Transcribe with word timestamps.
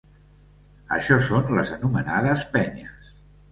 Això 0.97 1.19
són 1.27 1.53
les 1.59 1.75
anomenades 1.77 2.49
penyes. 2.57 3.15